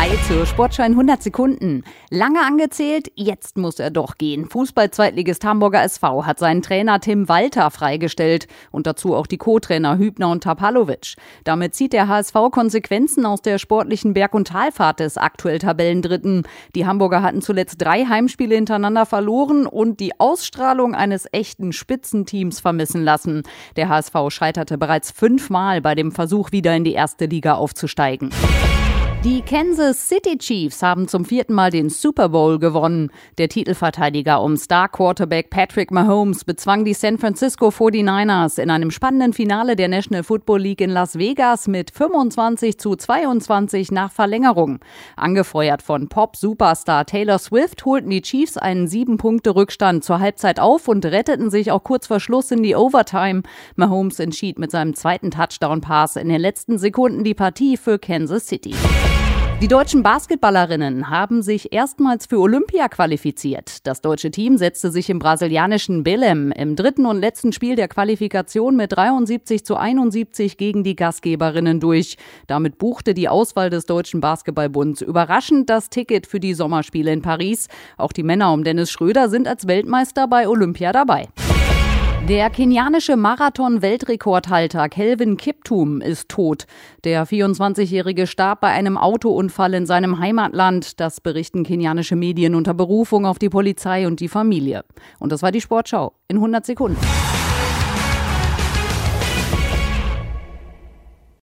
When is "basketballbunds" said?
74.20-75.00